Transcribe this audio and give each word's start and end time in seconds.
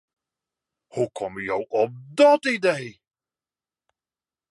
Hoe 0.93 1.09
komme 1.17 1.41
jo 1.47 1.57
op 1.81 1.91
dat 2.17 2.43
idee? 2.55 2.89